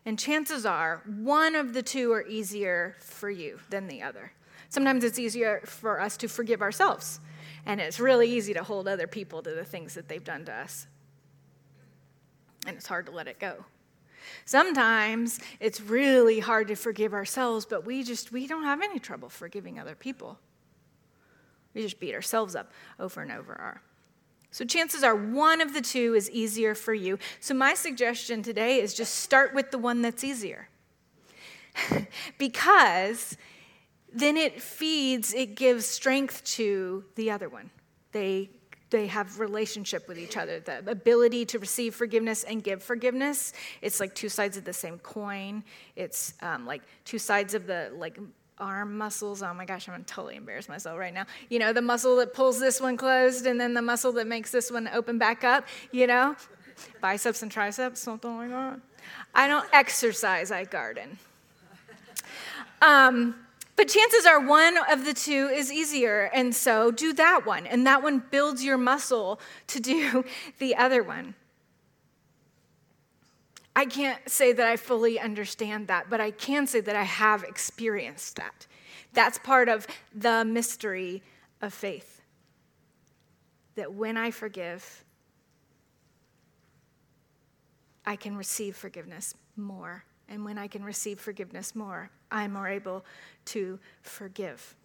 [0.07, 4.31] And chances are one of the two are easier for you than the other.
[4.69, 7.19] Sometimes it's easier for us to forgive ourselves,
[7.65, 10.53] and it's really easy to hold other people to the things that they've done to
[10.53, 10.87] us.
[12.65, 13.65] And it's hard to let it go.
[14.45, 19.27] Sometimes it's really hard to forgive ourselves, but we just we don't have any trouble
[19.27, 20.39] forgiving other people.
[21.73, 23.55] We just beat ourselves up over and over.
[23.55, 23.81] Our
[24.57, 27.19] so chances are one of the two is easier for you.
[27.39, 30.67] So my suggestion today is just start with the one that's easier.
[32.39, 33.37] because
[34.11, 37.69] then it feeds, it gives strength to the other one.
[38.13, 38.49] They
[38.89, 43.99] they have relationship with each other the ability to receive forgiveness and give forgiveness it's
[43.99, 45.61] like two sides of the same coin
[45.97, 48.17] it's um, like two sides of the like
[48.59, 49.43] arm muscles.
[49.43, 51.25] Oh my gosh, I'm gonna totally embarrass myself right now.
[51.49, 54.51] You know, the muscle that pulls this one closed and then the muscle that makes
[54.51, 56.35] this one open back up, you know?
[57.01, 58.79] Biceps and triceps, something like that.
[59.33, 61.17] I don't exercise, I garden.
[62.81, 63.35] Um,
[63.75, 67.67] but chances are one of the two is easier, and so do that one.
[67.67, 70.25] And that one builds your muscle to do
[70.59, 71.35] the other one.
[73.77, 77.43] I can't say that I fully understand that, but I can say that I have
[77.43, 78.65] experienced that.
[79.13, 79.85] That's part of
[80.15, 81.21] the mystery
[81.61, 82.23] of faith.
[83.75, 85.03] That when I forgive,
[88.03, 90.05] I can receive forgiveness more.
[90.27, 93.05] And when I can receive forgiveness more, I'm more able
[93.45, 94.75] to forgive.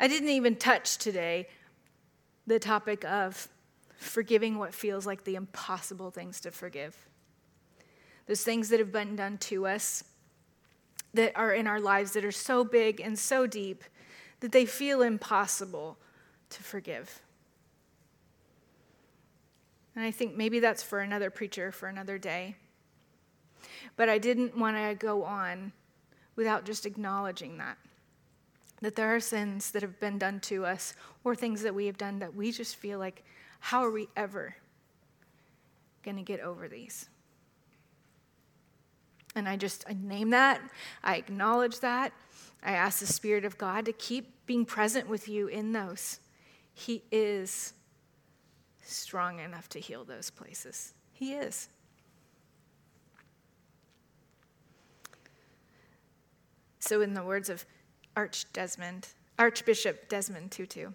[0.00, 1.48] I didn't even touch today
[2.46, 3.48] the topic of
[3.96, 6.96] forgiving what feels like the impossible things to forgive.
[8.26, 10.04] Those things that have been done to us
[11.14, 13.84] that are in our lives that are so big and so deep
[14.40, 15.96] that they feel impossible
[16.50, 17.22] to forgive.
[19.94, 22.56] And I think maybe that's for another preacher for another day.
[23.96, 25.72] But I didn't want to go on
[26.36, 27.78] without just acknowledging that.
[28.82, 31.96] That there are sins that have been done to us or things that we have
[31.96, 33.24] done that we just feel like,
[33.58, 34.54] how are we ever
[36.02, 37.08] going to get over these?
[39.34, 40.60] And I just I name that,
[41.02, 42.12] I acknowledge that.
[42.62, 46.20] I ask the Spirit of God to keep being present with you in those.
[46.72, 47.74] He is
[48.82, 50.94] strong enough to heal those places.
[51.12, 51.68] He is.
[56.78, 57.64] So, in the words of
[58.16, 60.90] Arch Desmond, Archbishop Desmond Tutu,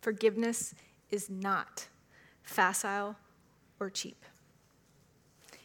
[0.00, 0.74] forgiveness
[1.10, 1.86] is not
[2.42, 3.16] facile
[3.78, 4.24] or cheap.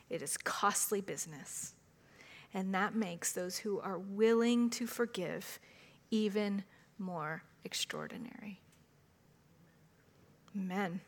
[0.10, 1.74] It is costly business.
[2.54, 5.60] And that makes those who are willing to forgive
[6.12, 6.64] even
[7.00, 8.60] more extraordinary.
[10.56, 11.00] Amen.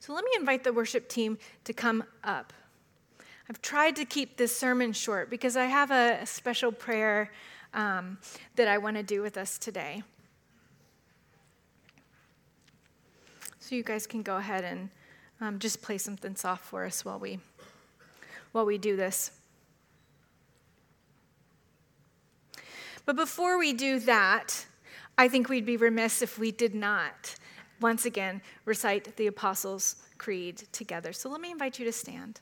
[0.00, 2.52] So let me invite the worship team to come up.
[3.48, 7.30] I've tried to keep this sermon short because I have a, special prayer
[7.74, 8.18] um,
[8.56, 10.02] that I want to do with us today.
[13.60, 14.90] So you guys can go ahead and
[15.40, 17.38] um, just play something soft for us while we
[18.52, 19.32] while we do this.
[23.04, 24.64] But before we do that,
[25.18, 27.34] I think we'd be remiss if we did not
[27.80, 31.12] once again recite the Apostles' Creed together.
[31.12, 32.40] So let me invite you to stand.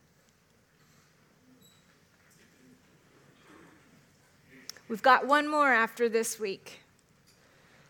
[4.92, 6.80] We've got one more after this week.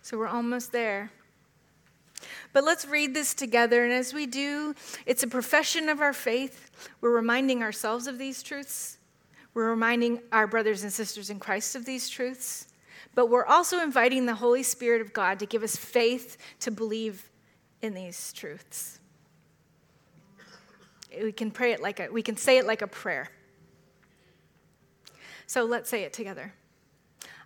[0.03, 1.11] So we're almost there.
[2.53, 3.83] But let's read this together.
[3.83, 6.71] And as we do, it's a profession of our faith.
[7.01, 8.99] We're reminding ourselves of these truths.
[9.53, 12.69] We're reminding our brothers and sisters in Christ of these truths.
[13.17, 17.29] But we're also inviting the Holy Spirit of God to give us faith to believe
[17.81, 19.01] in these truths.
[21.21, 23.29] We can pray it like a, we can say it like a prayer.
[25.49, 26.55] So let's say it together.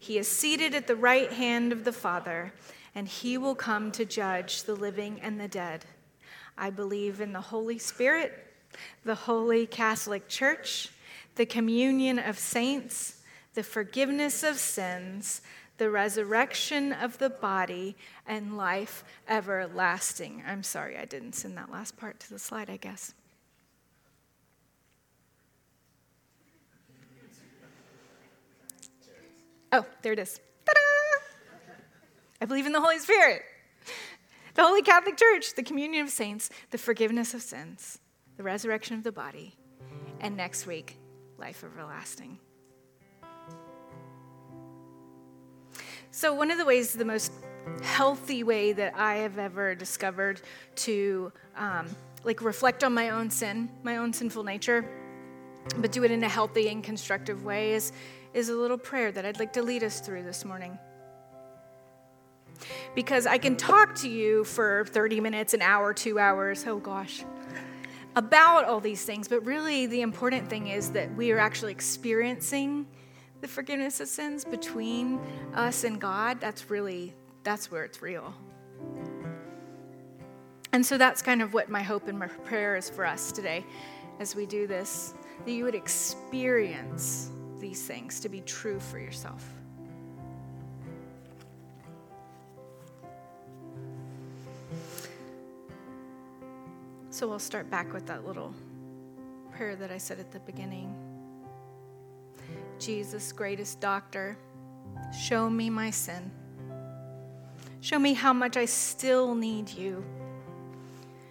[0.00, 2.54] He is seated at the right hand of the Father
[2.94, 5.84] and he will come to judge the living and the dead.
[6.56, 8.46] I believe in the Holy Spirit,
[9.04, 10.88] the Holy Catholic Church,
[11.36, 13.20] the communion of saints,
[13.54, 15.42] the forgiveness of sins,
[15.76, 17.94] the resurrection of the body,
[18.26, 20.42] and life everlasting.
[20.46, 23.12] I'm sorry, I didn't send that last part to the slide, I guess.
[29.72, 30.40] Oh, there it is.
[32.40, 33.42] I believe in the Holy Spirit,
[34.54, 37.98] the Holy Catholic Church, the communion of saints, the forgiveness of sins,
[38.36, 39.54] the resurrection of the body,
[40.20, 40.96] and next week,
[41.38, 42.38] life everlasting.
[46.10, 47.32] So, one of the ways, the most
[47.82, 50.40] healthy way that I have ever discovered
[50.76, 51.86] to um,
[52.24, 54.84] like reflect on my own sin, my own sinful nature,
[55.76, 57.92] but do it in a healthy and constructive way is,
[58.34, 60.78] is a little prayer that I'd like to lead us through this morning
[62.94, 67.24] because I can talk to you for 30 minutes, an hour, two hours, oh gosh,
[68.16, 69.28] about all these things.
[69.28, 72.86] But really, the important thing is that we are actually experiencing
[73.40, 75.20] the forgiveness of sins between
[75.54, 76.40] us and God.
[76.40, 78.34] That's really, that's where it's real.
[80.72, 83.64] And so that's kind of what my hope and my prayer is for us today
[84.20, 87.30] as we do this that you would experience
[87.60, 89.46] these things to be true for yourself.
[97.10, 98.54] So we'll start back with that little
[99.52, 100.94] prayer that I said at the beginning.
[102.78, 104.38] Jesus, greatest doctor,
[105.16, 106.30] show me my sin.
[107.82, 110.02] Show me how much I still need you.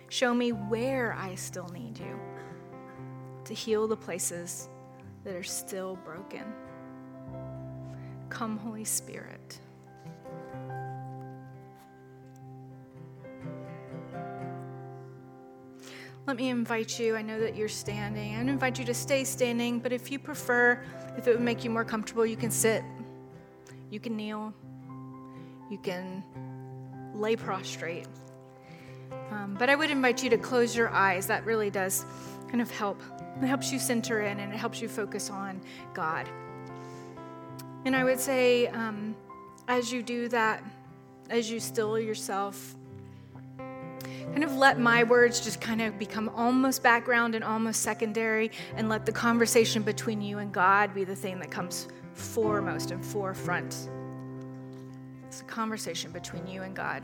[0.10, 2.20] Show me where I still need you
[3.46, 4.70] to heal the places
[5.24, 6.46] that are still broken.
[8.30, 9.60] Come, Holy Spirit.
[16.28, 17.16] Let me invite you.
[17.16, 18.36] I know that you're standing.
[18.36, 20.80] I invite you to stay standing, but if you prefer,
[21.18, 22.84] if it would make you more comfortable, you can sit,
[23.90, 24.54] you can kneel,
[25.72, 26.24] you can
[27.16, 28.08] lay prostrate.
[29.32, 31.26] Um, but I would invite you to close your eyes.
[31.26, 32.06] That really does
[32.48, 33.02] kind of help.
[33.42, 35.62] It helps you center in and it helps you focus on
[35.94, 36.30] God.
[37.86, 39.16] And I would say, um,
[39.68, 40.64] as you do that,
[41.30, 42.76] as you still yourself,
[43.58, 48.90] kind of let my words just kind of become almost background and almost secondary, and
[48.90, 53.90] let the conversation between you and God be the thing that comes foremost and forefront.
[55.28, 57.04] It's a conversation between you and God.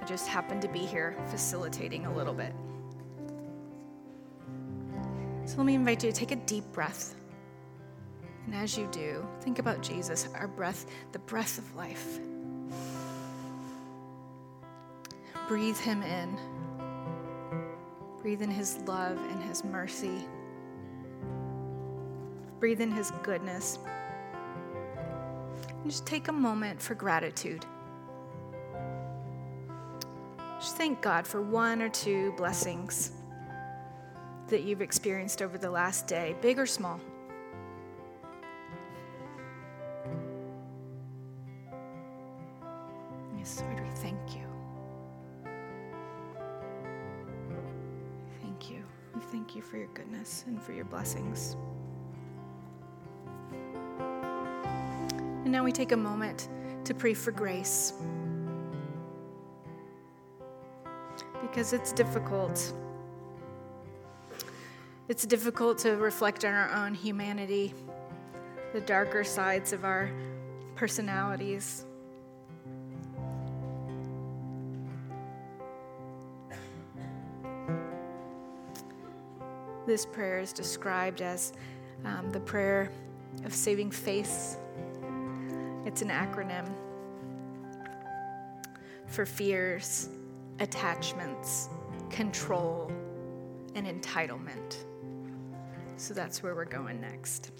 [0.00, 2.52] I just happen to be here facilitating a little bit.
[5.48, 7.14] So let me invite you to take a deep breath.
[8.44, 12.18] And as you do, think about Jesus, our breath, the breath of life.
[15.48, 16.38] Breathe him in.
[18.20, 20.28] Breathe in his love and his mercy.
[22.60, 23.78] Breathe in his goodness.
[25.64, 27.64] And just take a moment for gratitude.
[30.60, 33.12] Just thank God for one or two blessings
[34.48, 37.00] that you've experienced over the last day, big or small.
[43.36, 44.42] Yes, Lord, we thank you.
[48.42, 48.84] Thank you.
[49.14, 51.56] We thank you for your goodness and for your blessings.
[55.44, 56.48] And now we take a moment
[56.84, 57.92] to pray for grace.
[61.40, 62.74] Because it's difficult.
[65.08, 67.72] It's difficult to reflect on our own humanity,
[68.74, 70.10] the darker sides of our
[70.74, 71.86] personalities.
[79.86, 81.54] This prayer is described as
[82.04, 82.92] um, the prayer
[83.46, 84.58] of saving face.
[85.86, 86.70] It's an acronym
[89.06, 90.10] for fears,
[90.60, 91.70] attachments,
[92.10, 92.92] control,
[93.74, 94.84] and entitlement.
[95.98, 97.50] So that's where we're going next.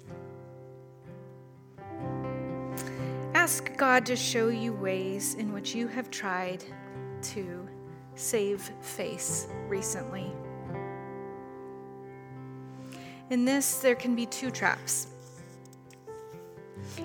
[3.33, 6.63] Ask God to show you ways in which you have tried
[7.21, 7.67] to
[8.15, 10.31] save face recently.
[13.29, 15.07] In this, there can be two traps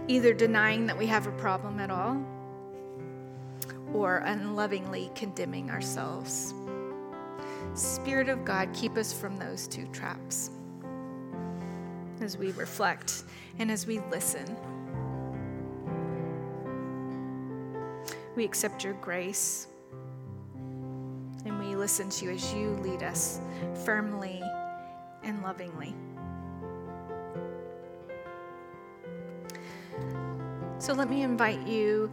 [0.07, 2.16] either denying that we have a problem at all,
[3.93, 6.55] or unlovingly condemning ourselves.
[7.74, 10.51] Spirit of God, keep us from those two traps
[12.21, 13.25] as we reflect
[13.59, 14.57] and as we listen.
[18.37, 19.69] We accept your grace
[21.45, 23.41] and we listen to you as you lead us
[23.85, 24.43] firmly
[25.23, 25.95] and lovingly.
[30.79, 32.11] So let me invite you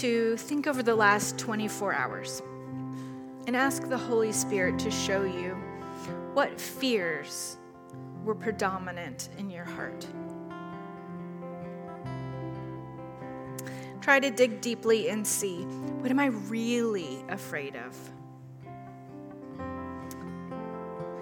[0.00, 2.42] to think over the last 24 hours
[3.46, 5.56] and ask the Holy Spirit to show you
[6.32, 7.58] what fears
[8.24, 10.06] were predominant in your heart.
[14.00, 15.62] Try to dig deeply and see
[16.00, 17.96] what am I really afraid of?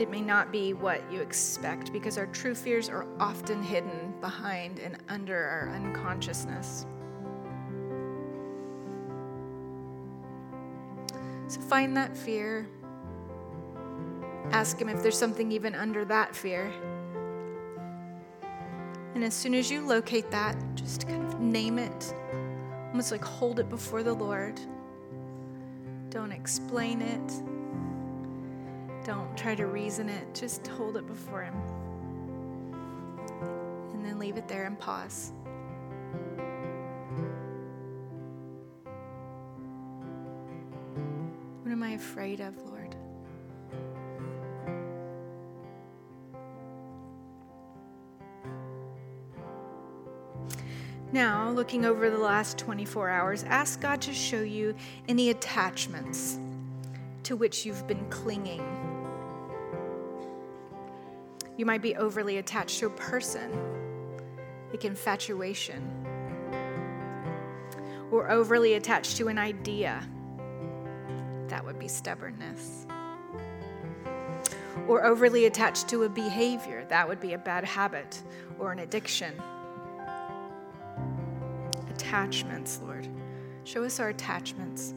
[0.01, 4.81] It may not be what you expect because our true fears are often hidden behind
[4.81, 6.87] and under our unconsciousness.
[11.47, 12.67] So find that fear.
[14.51, 16.73] Ask Him if there's something even under that fear.
[19.15, 22.15] And as soon as you locate that, just kind of name it,
[22.89, 24.59] almost like hold it before the Lord.
[26.09, 27.33] Don't explain it,
[29.05, 31.55] don't try to reason it, just hold it before Him.
[33.93, 35.33] And then leave it there and pause.
[41.63, 42.82] What am I afraid of, Lord?
[51.13, 54.75] Now, looking over the last 24 hours, ask God to show you
[55.09, 56.39] any attachments
[57.25, 58.63] to which you've been clinging.
[61.59, 63.53] You might be overly attached to a person,
[64.71, 65.83] like infatuation,
[68.11, 70.03] or overly attached to an idea
[71.49, 72.87] that would be stubbornness.
[74.89, 78.23] Or overly attached to a behavior, that would be a bad habit
[78.59, 79.35] or an addiction.
[82.13, 83.09] Attachments, Lord.
[83.65, 84.93] Show us our attachments.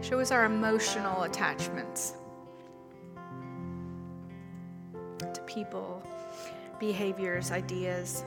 [0.00, 2.14] Show us our emotional attachments
[5.18, 6.04] to people,
[6.78, 8.24] behaviors, ideas.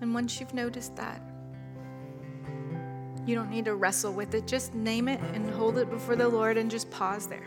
[0.00, 1.22] And once you've noticed that,
[3.24, 4.48] you don't need to wrestle with it.
[4.48, 7.46] Just name it and hold it before the Lord and just pause there.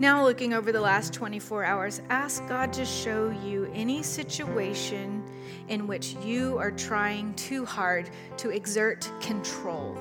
[0.00, 5.22] Now, looking over the last 24 hours, ask God to show you any situation
[5.68, 9.98] in which you are trying too hard to exert control.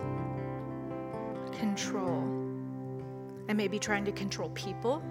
[1.52, 2.24] Control.
[3.50, 5.04] I may be trying to control people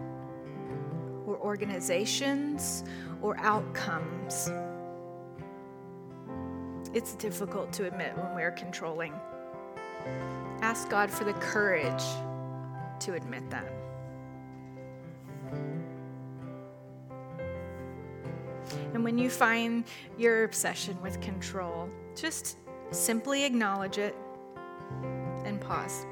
[1.27, 2.83] or organizations
[3.21, 4.51] or outcomes.
[6.95, 9.13] It's difficult to admit when we're controlling.
[10.63, 12.05] Ask God for the courage
[13.01, 13.78] to admit that.
[18.99, 19.85] And when you find
[20.17, 22.57] your obsession with control, just
[22.91, 24.17] simply acknowledge it
[25.45, 26.05] and pause.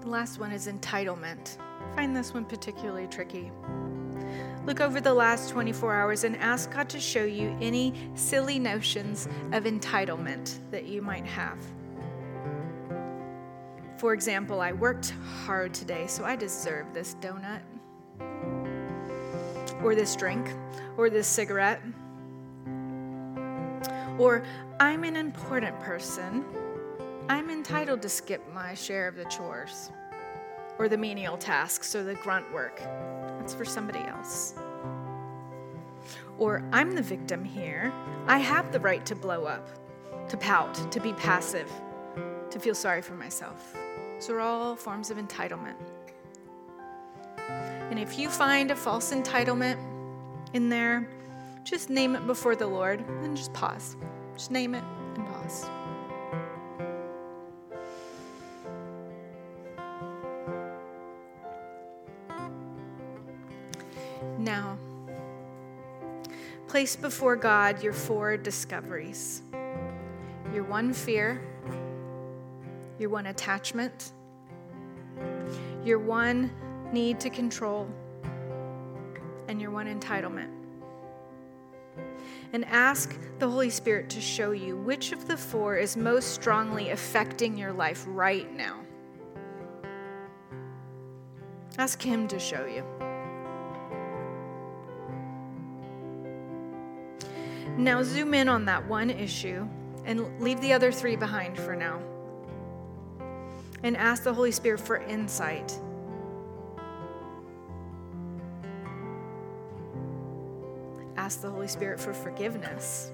[0.00, 1.58] The last one is entitlement.
[1.58, 3.50] I find this one particularly tricky.
[4.64, 9.26] Look over the last 24 hours and ask God to show you any silly notions
[9.50, 11.58] of entitlement that you might have.
[13.98, 15.14] For example, I worked
[15.46, 17.62] hard today, so I deserve this donut,
[19.82, 20.52] or this drink,
[20.98, 21.80] or this cigarette.
[24.18, 24.44] Or
[24.80, 26.44] I'm an important person.
[27.30, 29.90] I'm entitled to skip my share of the chores,
[30.78, 32.78] or the menial tasks, or the grunt work.
[33.38, 34.54] That's for somebody else.
[36.36, 37.90] Or I'm the victim here.
[38.26, 39.70] I have the right to blow up,
[40.28, 41.70] to pout, to be passive,
[42.50, 43.74] to feel sorry for myself.
[44.16, 45.76] Those are all forms of entitlement.
[47.90, 49.78] And if you find a false entitlement
[50.54, 51.08] in there,
[51.64, 53.94] just name it before the Lord and just pause.
[54.34, 54.82] Just name it
[55.14, 55.66] and pause.
[64.38, 64.78] Now,
[66.68, 69.42] place before God your four discoveries
[70.52, 71.40] your one fear
[72.98, 74.12] your one attachment,
[75.84, 76.50] your one
[76.92, 77.88] need to control,
[79.48, 80.50] and your one entitlement.
[82.52, 86.90] And ask the Holy Spirit to show you which of the four is most strongly
[86.90, 88.80] affecting your life right now.
[91.78, 92.84] Ask Him to show you.
[97.76, 99.68] Now, zoom in on that one issue
[100.06, 102.00] and leave the other three behind for now
[103.86, 105.78] and ask the Holy Spirit for insight.
[111.16, 113.12] Ask the Holy Spirit for forgiveness.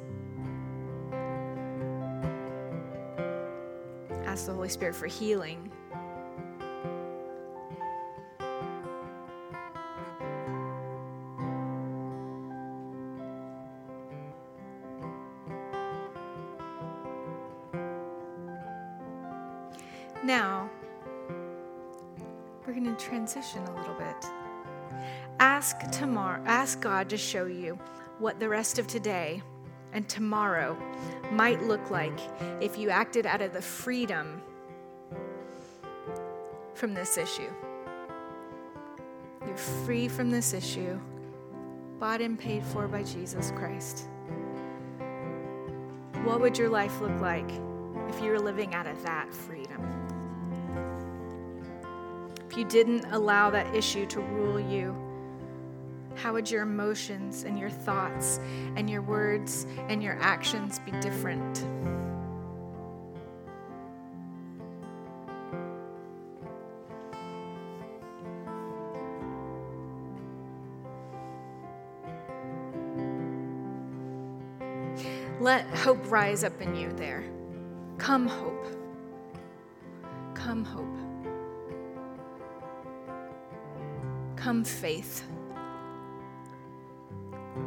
[4.25, 5.71] Ask the Holy Spirit for healing.
[20.25, 20.71] Now,
[22.65, 24.27] we're going to transition a little bit.
[25.41, 27.79] Ask tomorrow, ask God to show you
[28.19, 29.43] what the rest of today
[29.93, 30.77] and tomorrow
[31.33, 32.19] might look like
[32.61, 34.41] if you acted out of the freedom
[36.75, 37.51] from this issue.
[39.45, 41.01] You're free from this issue,
[41.99, 44.09] bought and paid for by Jesus Christ.
[46.25, 47.51] What would your life look like
[48.09, 49.62] if you were living out of that freedom?
[52.53, 54.95] If you didn't allow that issue to rule you?
[56.17, 58.41] How would your emotions and your thoughts
[58.77, 61.67] and your words and your actions be different?
[75.41, 77.25] Let hope rise up in you there.
[77.97, 78.67] Come, hope.
[80.35, 80.92] Come, hope.
[84.43, 85.23] Come, faith.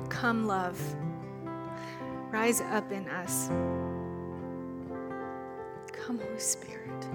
[0.10, 0.78] Come, love.
[2.32, 3.48] Rise up in us.
[5.94, 7.08] Come, Holy Spirit.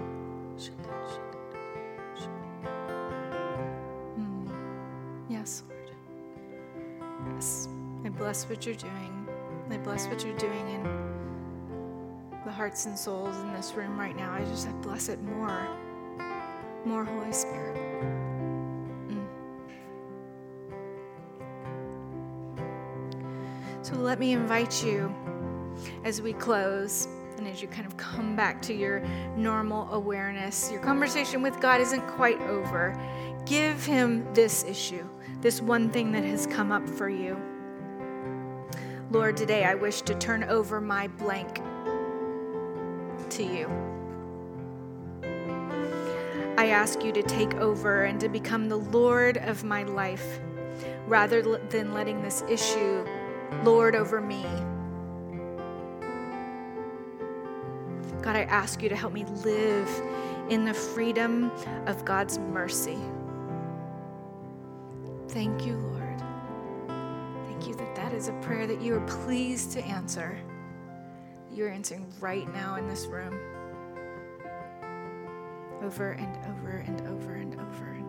[4.18, 4.50] Mm.
[5.28, 5.90] Yes, Lord.
[7.34, 7.68] Yes.
[8.06, 9.28] I bless what you're doing.
[9.70, 10.82] I bless what you're doing in
[12.46, 14.32] the hearts and souls in this room right now.
[14.32, 15.68] I just I bless it more.
[16.86, 18.29] More Holy Spirit.
[24.00, 25.14] Let me invite you
[26.04, 29.00] as we close and as you kind of come back to your
[29.36, 30.70] normal awareness.
[30.70, 32.98] Your conversation with God isn't quite over.
[33.46, 35.06] Give Him this issue,
[35.40, 37.40] this one thing that has come up for you.
[39.10, 41.60] Lord, today I wish to turn over my blank
[43.30, 43.68] to you.
[46.58, 50.40] I ask you to take over and to become the Lord of my life
[51.06, 53.04] rather than letting this issue
[53.64, 54.42] lord over me.
[58.22, 59.88] God, I ask you to help me live
[60.50, 61.50] in the freedom
[61.86, 62.98] of God's mercy.
[65.28, 66.00] Thank you, Lord
[67.60, 70.38] thank you that that is a prayer that you are pleased to answer.
[71.52, 73.38] You're answering right now in this room.
[75.82, 77.99] Over and over and over and over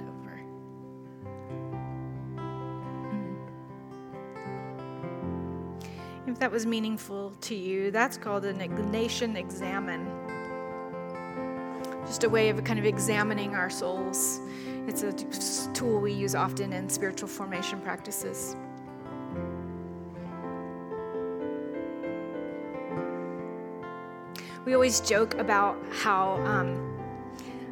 [6.32, 10.08] If that was meaningful to you, that's called an Ignatian examen.
[12.06, 14.40] Just a way of kind of examining our souls.
[14.88, 15.12] It's a
[15.74, 18.56] tool we use often in spiritual formation practices.
[24.64, 26.96] we always joke about how um,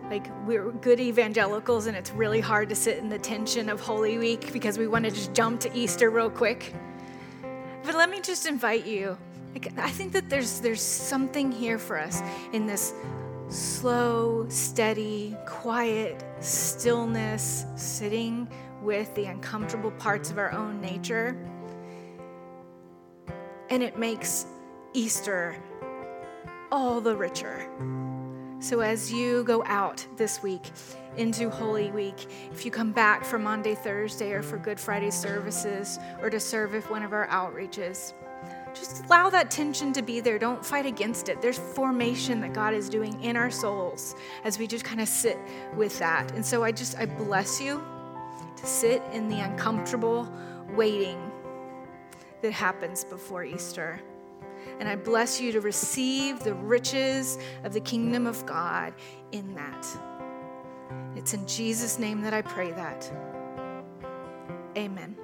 [0.09, 4.17] like we're good evangelicals and it's really hard to sit in the tension of holy
[4.17, 6.73] week because we want to just jump to easter real quick
[7.83, 9.17] but let me just invite you
[9.77, 12.21] i think that there's there's something here for us
[12.53, 12.93] in this
[13.49, 18.47] slow steady quiet stillness sitting
[18.81, 21.35] with the uncomfortable parts of our own nature
[23.69, 24.45] and it makes
[24.93, 25.55] easter
[26.71, 27.67] all the richer.
[28.61, 30.61] So, as you go out this week
[31.15, 35.97] into Holy Week, if you come back for Maundy, Thursday, or for Good Friday services,
[36.21, 38.11] or to serve at one of our outreaches,
[38.73, 40.37] just allow that tension to be there.
[40.37, 41.41] Don't fight against it.
[41.41, 45.37] There's formation that God is doing in our souls as we just kind of sit
[45.77, 46.29] with that.
[46.33, 47.81] And so, I just, I bless you
[48.57, 50.29] to sit in the uncomfortable
[50.75, 51.31] waiting
[52.41, 54.01] that happens before Easter.
[54.79, 58.93] And I bless you to receive the riches of the kingdom of God
[59.31, 59.85] in that.
[61.15, 63.11] It's in Jesus' name that I pray that.
[64.77, 65.15] Amen.